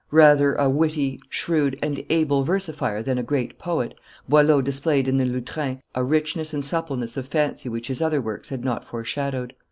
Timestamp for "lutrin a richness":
5.25-6.55